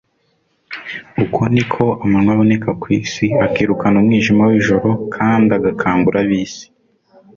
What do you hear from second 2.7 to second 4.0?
ku isi akirukana